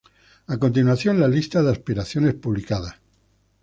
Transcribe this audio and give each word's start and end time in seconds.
A 0.47 0.57
continuación 0.57 1.19
la 1.19 1.27
lista 1.27 1.61
de 1.61 1.69
aspiraciones 1.69 2.33
publicadas. 2.33 2.95